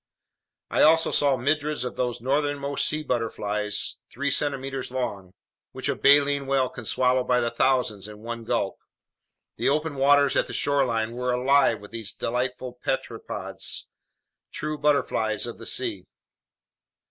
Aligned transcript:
I 0.71 0.81
also 0.81 1.11
saw 1.11 1.37
myriads 1.37 1.83
of 1.83 1.95
those 1.95 2.21
northernmost 2.21 2.87
sea 2.87 3.03
butterflies 3.03 3.99
three 4.09 4.31
centimeters 4.31 4.89
long, 4.89 5.35
which 5.73 5.87
a 5.89 5.95
baleen 5.95 6.47
whale 6.47 6.69
can 6.69 6.85
swallow 6.85 7.23
by 7.23 7.39
the 7.39 7.51
thousands 7.51 8.07
in 8.07 8.17
one 8.23 8.43
gulp. 8.43 8.79
The 9.57 9.69
open 9.69 9.93
waters 9.93 10.35
at 10.35 10.47
the 10.47 10.53
shoreline 10.53 11.11
were 11.11 11.31
alive 11.31 11.81
with 11.81 11.91
these 11.91 12.15
delightful 12.15 12.79
pteropods, 12.83 13.85
true 14.51 14.79
butterflies 14.79 15.45
of 15.45 15.59
the 15.59 15.67
sea. 15.67 16.07